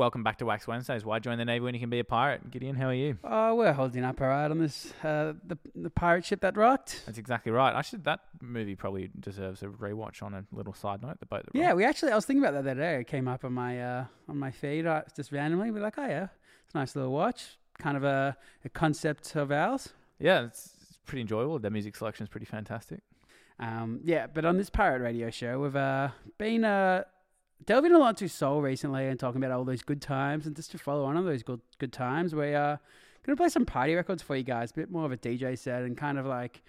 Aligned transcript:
welcome 0.00 0.22
back 0.22 0.38
to 0.38 0.46
Wax 0.46 0.66
Wednesdays. 0.66 1.04
Why 1.04 1.18
join 1.18 1.36
the 1.36 1.44
Navy 1.44 1.62
when 1.62 1.74
you 1.74 1.80
can 1.80 1.90
be 1.90 1.98
a 1.98 2.04
pirate? 2.04 2.50
Gideon, 2.50 2.74
how 2.74 2.86
are 2.86 2.94
you? 2.94 3.18
Oh, 3.22 3.54
we're 3.54 3.74
holding 3.74 4.02
up 4.02 4.18
all 4.22 4.28
right 4.28 4.50
on 4.50 4.58
this 4.58 4.94
uh, 5.04 5.34
the 5.46 5.58
the 5.74 5.90
pirate 5.90 6.24
ship 6.24 6.40
that 6.40 6.56
rocked. 6.56 7.02
That's 7.04 7.18
exactly 7.18 7.52
right. 7.52 7.74
I 7.74 7.82
should. 7.82 8.04
That 8.04 8.20
movie 8.40 8.74
probably 8.74 9.10
deserves 9.20 9.62
a 9.62 9.66
rewatch. 9.66 10.22
On 10.22 10.32
a 10.32 10.44
little 10.52 10.72
side 10.72 11.02
note, 11.02 11.20
the 11.20 11.26
boat 11.26 11.44
that 11.44 11.54
Yeah, 11.54 11.66
rocked. 11.66 11.76
we 11.76 11.84
actually 11.84 12.12
I 12.12 12.14
was 12.16 12.24
thinking 12.24 12.42
about 12.42 12.54
that 12.54 12.64
the 12.64 12.70
other 12.70 12.80
day. 12.80 13.00
It 13.00 13.08
came 13.08 13.28
up 13.28 13.44
on 13.44 13.52
my 13.52 13.80
uh, 13.82 14.04
on 14.26 14.38
my 14.38 14.50
feed 14.50 14.86
uh, 14.86 15.02
just 15.14 15.32
randomly. 15.32 15.70
We're 15.70 15.82
like, 15.82 15.98
oh 15.98 16.06
yeah, 16.06 16.28
it's 16.64 16.74
a 16.74 16.78
nice 16.78 16.96
little 16.96 17.12
watch. 17.12 17.58
Kind 17.78 17.98
of 17.98 18.04
a, 18.04 18.36
a 18.64 18.68
concept 18.70 19.36
of 19.36 19.52
ours. 19.52 19.90
yeah, 20.18 20.44
it's, 20.44 20.70
it's 20.88 20.98
pretty 21.04 21.20
enjoyable. 21.22 21.58
The 21.58 21.70
music 21.70 21.94
selection 21.94 22.24
is 22.24 22.30
pretty 22.30 22.46
fantastic. 22.46 23.00
Um, 23.58 24.00
yeah, 24.04 24.26
but 24.26 24.46
on 24.46 24.56
this 24.56 24.70
pirate 24.70 25.02
radio 25.02 25.28
show, 25.30 25.60
we've 25.60 25.76
uh, 25.76 26.08
been 26.38 26.64
uh, 26.64 27.04
delving 27.66 27.92
a 27.92 27.98
lot 27.98 28.10
into 28.20 28.28
soul 28.28 28.62
recently 28.62 29.06
and 29.06 29.18
talking 29.18 29.42
about 29.42 29.56
all 29.56 29.64
those 29.64 29.82
good 29.82 30.02
times. 30.02 30.46
And 30.46 30.56
just 30.56 30.70
to 30.72 30.78
follow 30.78 31.04
on 31.04 31.16
on 31.16 31.24
those 31.24 31.42
good 31.42 31.60
good 31.78 31.92
times, 31.92 32.34
we 32.34 32.54
are 32.54 32.80
going 33.24 33.36
to 33.36 33.40
play 33.40 33.48
some 33.48 33.66
party 33.66 33.94
records 33.94 34.22
for 34.22 34.36
you 34.36 34.42
guys, 34.42 34.70
a 34.70 34.74
bit 34.74 34.90
more 34.90 35.04
of 35.04 35.12
a 35.12 35.16
DJ 35.16 35.58
set, 35.58 35.82
and 35.82 35.96
kind 35.96 36.18
of 36.18 36.26
like 36.26 36.62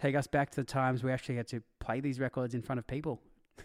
take 0.00 0.14
us 0.14 0.26
back 0.26 0.50
to 0.50 0.56
the 0.56 0.64
times 0.64 1.02
we 1.02 1.12
actually 1.12 1.36
had 1.36 1.48
to 1.48 1.62
play 1.80 2.00
these 2.00 2.20
records 2.20 2.54
in 2.54 2.62
front 2.62 2.78
of 2.78 2.86
people. 2.86 3.20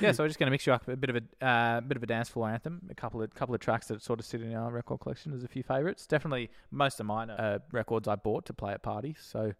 Yeah, 0.00 0.12
so 0.12 0.24
we're 0.24 0.28
just 0.28 0.38
going 0.38 0.48
to 0.48 0.50
mix 0.50 0.66
you 0.66 0.72
up 0.72 0.88
a 0.88 0.96
bit 0.96 1.10
of 1.10 1.16
a 1.16 1.44
uh, 1.44 1.80
bit 1.80 1.96
of 1.96 2.02
a 2.02 2.06
dance 2.06 2.28
floor 2.28 2.50
anthem. 2.50 2.82
A 2.90 2.94
couple 2.94 3.22
of 3.22 3.32
couple 3.34 3.54
of 3.54 3.60
tracks 3.60 3.86
that 3.88 4.02
sort 4.02 4.18
of 4.18 4.26
sit 4.26 4.42
in 4.42 4.54
our 4.54 4.70
record 4.72 5.00
collection. 5.00 5.30
There's 5.30 5.44
a 5.44 5.48
few 5.48 5.62
favourites. 5.62 6.06
Definitely, 6.06 6.50
most 6.70 7.00
of 7.00 7.06
mine 7.06 7.30
are 7.30 7.54
uh, 7.54 7.58
records 7.72 8.08
I 8.08 8.16
bought 8.16 8.44
to 8.46 8.52
play 8.52 8.72
at 8.72 8.82
parties. 8.82 9.18
So, 9.20 9.54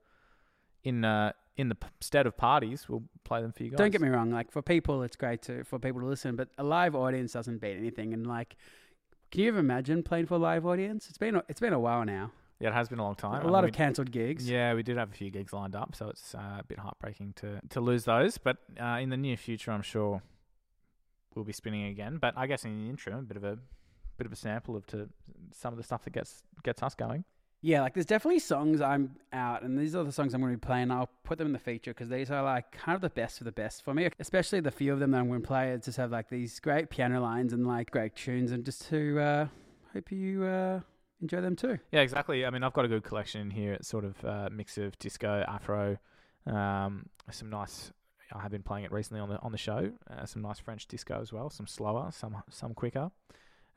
in 0.85 1.05
uh, 1.05 1.33
in 1.57 1.69
the 1.69 1.77
stead 2.01 2.27
of 2.27 2.37
parties, 2.37 2.89
we'll 2.89 3.05
play 3.25 3.41
them 3.43 3.53
for 3.53 3.63
you 3.63 3.71
guys. 3.71 3.79
Don't 3.79 3.91
get 3.91 4.01
me 4.01 4.09
wrong, 4.09 4.31
like 4.31 4.51
for 4.51 4.63
people, 4.63 5.03
it's 5.03 5.17
great 5.17 5.43
to 5.43 5.65
for 5.65 5.79
people 5.79 6.01
to 6.01 6.07
listen, 6.07 6.37
but 6.37 6.49
a 6.59 6.65
live 6.65 6.95
audience 6.95 7.33
doesn't 7.33 7.61
beat 7.61 7.77
anything. 7.77 8.13
And 8.13 8.27
like, 8.27 8.57
can 9.31 9.41
you 9.41 9.49
ever 9.49 9.59
imagine 9.59 10.03
playing 10.03 10.27
for 10.27 10.35
a 10.35 10.39
live 10.39 10.67
audience? 10.67 11.09
It's 11.09 11.19
been 11.19 11.37
a, 11.37 11.45
it's 11.49 11.61
been 11.61 11.73
a 11.73 11.81
while 11.81 12.05
now. 12.05 12.31
Yeah, 12.61 12.69
it 12.69 12.75
has 12.75 12.89
been 12.89 13.01
a 13.01 13.03
long 13.03 13.17
time. 13.17 13.45
A 13.45 13.51
lot 13.51 13.65
mean, 13.65 13.71
of 13.71 13.75
cancelled 13.75 14.11
gigs. 14.13 14.49
Yeah, 14.49 14.75
we 14.75 14.83
did 14.85 14.97
have 14.97 15.11
a 15.11 15.15
few 15.15 15.31
gigs 15.31 15.53
lined 15.53 15.75
up, 15.75 15.97
so 15.97 16.09
it's 16.09 16.35
uh, 16.35 16.59
a 16.61 16.65
bit 16.67 16.79
heartbreaking 16.79 17.35
to, 17.37 17.61
to 17.71 17.81
lose 17.81 18.05
those. 18.05 18.39
But 18.39 18.59
uh, 18.81 18.99
in 19.01 19.11
the 19.11 19.17
near 19.17 19.37
future, 19.37 19.73
I'm 19.73 19.83
sure 19.83 20.23
we'll 21.35 21.45
be 21.45 21.53
spinning 21.53 21.87
again. 21.87 22.19
But 22.19 22.35
I 22.37 22.47
guess 22.47 22.65
in 22.65 22.85
the 22.85 22.91
interim, 22.91 23.19
a 23.19 23.23
bit 23.23 23.37
of 23.37 23.45
a 23.45 23.59
bit 24.17 24.27
of 24.27 24.33
a 24.33 24.37
sample 24.37 24.77
of 24.77 24.87
to 24.87 25.09
some 25.53 25.73
of 25.73 25.77
the 25.77 25.83
stuff 25.83 26.05
that 26.05 26.13
gets 26.13 26.43
gets 26.63 26.83
us 26.83 26.95
going. 26.95 27.25
Yeah, 27.65 27.81
like 27.81 27.95
there's 27.95 28.05
definitely 28.05 28.41
songs 28.41 28.83
I'm 28.83 29.17
out, 29.33 29.63
and 29.63 29.79
these 29.79 29.97
are 29.97 30.05
the 30.05 30.13
songs 30.13 30.35
I'm 30.35 30.43
going 30.43 30.53
to 30.53 30.59
be 30.59 30.67
playing. 30.67 30.91
I'll 30.91 31.09
put 31.23 31.39
them 31.39 31.47
in 31.47 31.55
the 31.55 31.59
feature 31.59 31.93
because 31.93 32.11
these 32.11 32.31
are 32.31 32.43
like 32.43 32.71
kind 32.73 32.95
of 32.95 33.01
the 33.01 33.09
best 33.09 33.41
of 33.41 33.47
the 33.47 33.53
best 33.53 33.83
for 33.83 33.95
me. 33.95 34.11
Especially 34.21 34.61
the 34.61 34.71
few 34.71 34.93
of 34.93 35.01
them 35.01 35.13
that 35.13 35.21
I'm 35.21 35.29
going 35.29 35.41
to 35.41 35.47
play. 35.47 35.71
It's 35.71 35.87
just 35.87 35.97
have 35.97 36.13
like 36.13 36.29
these 36.29 36.61
great 36.61 36.91
piano 36.91 37.23
lines 37.23 37.55
and 37.55 37.67
like 37.67 37.91
great 37.91 38.15
tunes, 38.15 38.53
and 38.53 38.67
just 38.67 38.87
to 38.91 39.19
uh, 39.19 39.47
hope 39.95 40.13
you 40.13 40.45
uh, 40.45 40.81
enjoy 41.23 41.41
them 41.41 41.57
too. 41.57 41.79
Yeah, 41.91 42.03
exactly. 42.03 42.45
I 42.45 42.51
mean, 42.51 42.63
I've 42.63 42.75
got 42.75 42.85
a 42.85 42.89
good 42.89 43.03
collection 43.03 43.51
here. 43.51 43.73
It's 43.73 43.89
sort 43.89 44.05
of 44.05 44.23
a 44.25 44.51
mix 44.51 44.77
of 44.77 44.99
disco, 44.99 45.43
afro, 45.49 45.97
um, 46.45 47.07
some 47.31 47.49
nice. 47.49 47.93
I 48.31 48.43
have 48.43 48.51
been 48.51 48.63
playing 48.63 48.85
it 48.85 48.93
recently 48.93 49.23
on 49.23 49.31
the 49.31 49.41
on 49.41 49.53
the 49.53 49.59
show. 49.59 49.91
Uh, 50.11 50.27
some 50.27 50.43
nice 50.43 50.59
French 50.59 50.87
disco 50.87 51.19
as 51.19 51.33
well. 51.33 51.49
Some 51.49 51.67
slower, 51.67 52.11
some 52.13 52.43
some 52.51 52.75
quicker. 52.75 53.11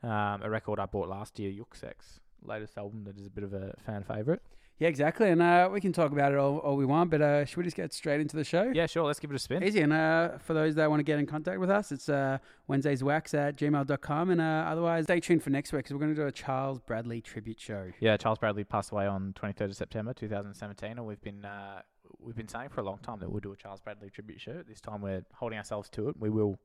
Um, 0.02 0.42
a 0.42 0.50
record 0.50 0.78
I 0.78 0.84
bought 0.84 1.08
last 1.08 1.38
year, 1.38 1.50
Yuksek's 1.50 2.20
latest 2.42 2.76
album, 2.78 3.04
that 3.04 3.18
is 3.18 3.26
a 3.26 3.30
bit 3.30 3.44
of 3.44 3.52
a 3.52 3.74
fan 3.84 4.04
favorite. 4.04 4.42
Yeah, 4.78 4.88
exactly. 4.88 5.28
And 5.28 5.42
uh, 5.42 5.68
we 5.72 5.80
can 5.80 5.92
talk 5.92 6.12
about 6.12 6.30
it 6.30 6.38
all, 6.38 6.58
all 6.58 6.76
we 6.76 6.86
want, 6.86 7.10
but 7.10 7.20
uh, 7.20 7.44
should 7.44 7.56
we 7.56 7.64
just 7.64 7.76
get 7.76 7.92
straight 7.92 8.20
into 8.20 8.36
the 8.36 8.44
show? 8.44 8.70
Yeah, 8.72 8.86
sure. 8.86 9.04
Let's 9.04 9.18
give 9.18 9.30
it 9.30 9.34
a 9.34 9.38
spin. 9.40 9.64
Easy. 9.64 9.80
And 9.80 9.92
uh, 9.92 10.38
for 10.38 10.54
those 10.54 10.76
that 10.76 10.88
want 10.88 11.00
to 11.00 11.04
get 11.04 11.18
in 11.18 11.26
contact 11.26 11.58
with 11.58 11.70
us, 11.70 11.90
it's 11.90 12.08
uh, 12.08 12.38
WednesdaysWax 12.70 13.34
at 13.34 13.56
gmail.com. 13.56 14.30
And 14.30 14.40
uh, 14.40 14.66
otherwise, 14.68 15.04
stay 15.04 15.18
tuned 15.18 15.42
for 15.42 15.50
next 15.50 15.72
week 15.72 15.80
because 15.80 15.94
we're 15.94 16.00
going 16.00 16.14
to 16.14 16.20
do 16.20 16.26
a 16.28 16.32
Charles 16.32 16.78
Bradley 16.78 17.20
tribute 17.20 17.60
show. 17.60 17.90
Yeah, 17.98 18.16
Charles 18.16 18.38
Bradley 18.38 18.62
passed 18.62 18.92
away 18.92 19.08
on 19.08 19.34
23rd 19.34 19.70
of 19.70 19.76
September 19.76 20.12
2017, 20.12 20.90
and 20.92 21.04
we've 21.04 21.20
been 21.20 21.44
uh, 21.44 21.82
we've 22.20 22.36
been 22.36 22.48
saying 22.48 22.68
for 22.68 22.80
a 22.80 22.84
long 22.84 22.98
time 22.98 23.18
that 23.18 23.30
we'll 23.30 23.40
do 23.40 23.52
a 23.52 23.56
Charles 23.56 23.80
Bradley 23.80 24.10
tribute 24.10 24.40
show. 24.40 24.62
This 24.66 24.80
time 24.80 25.00
we're 25.00 25.24
holding 25.34 25.58
ourselves 25.58 25.88
to 25.90 26.08
it. 26.08 26.16
We 26.20 26.30
will 26.30 26.56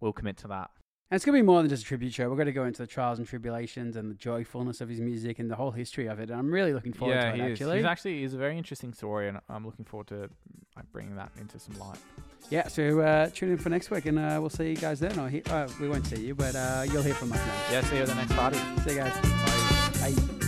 we'll 0.00 0.12
commit 0.12 0.38
to 0.38 0.48
that. 0.48 0.70
And 1.12 1.16
it's 1.16 1.26
going 1.26 1.36
to 1.36 1.42
be 1.42 1.46
more 1.46 1.60
than 1.60 1.68
just 1.68 1.82
a 1.82 1.86
tribute 1.86 2.14
show. 2.14 2.30
We're 2.30 2.36
going 2.36 2.46
to 2.46 2.52
go 2.52 2.64
into 2.64 2.80
the 2.80 2.86
trials 2.86 3.18
and 3.18 3.28
tribulations 3.28 3.96
and 3.96 4.10
the 4.10 4.14
joyfulness 4.14 4.80
of 4.80 4.88
his 4.88 4.98
music 4.98 5.40
and 5.40 5.50
the 5.50 5.54
whole 5.54 5.70
history 5.70 6.06
of 6.06 6.20
it. 6.20 6.30
And 6.30 6.38
I'm 6.38 6.50
really 6.50 6.72
looking 6.72 6.94
forward 6.94 7.16
yeah, 7.16 7.32
to 7.32 7.34
it, 7.34 7.34
he 7.34 7.42
is. 7.42 7.52
actually. 7.52 7.76
He's 7.76 7.84
actually 7.84 8.20
he's 8.20 8.32
a 8.32 8.38
very 8.38 8.56
interesting 8.56 8.94
story, 8.94 9.28
and 9.28 9.38
I'm 9.50 9.66
looking 9.66 9.84
forward 9.84 10.06
to 10.06 10.30
bringing 10.90 11.14
that 11.16 11.30
into 11.38 11.58
some 11.58 11.78
light. 11.78 11.98
yeah, 12.48 12.66
so 12.66 13.00
uh, 13.00 13.28
tune 13.28 13.50
in 13.50 13.58
for 13.58 13.68
next 13.68 13.90
week 13.90 14.06
and 14.06 14.18
uh, 14.18 14.38
we'll 14.40 14.48
see 14.48 14.70
you 14.70 14.76
guys 14.76 15.00
then. 15.00 15.18
Or 15.18 15.28
he- 15.28 15.42
uh, 15.42 15.68
we 15.78 15.86
won't 15.86 16.06
see 16.06 16.24
you, 16.24 16.34
but 16.34 16.56
uh, 16.56 16.86
you'll 16.90 17.02
hear 17.02 17.12
from 17.12 17.30
us 17.30 17.40
then. 17.40 17.72
Yeah, 17.72 17.90
see 17.90 17.96
you 17.96 18.02
at 18.04 18.08
the 18.08 18.14
next 18.14 18.32
party. 18.32 18.58
See 18.82 18.94
you 18.94 18.96
guys. 18.96 19.12
Bye. 20.00 20.41